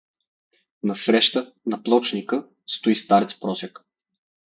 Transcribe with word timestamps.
Насреща, 0.91 1.53
на 1.65 1.81
плочника, 1.83 2.43
стои 2.67 2.95
старец 3.05 3.39
просяк. 3.45 3.83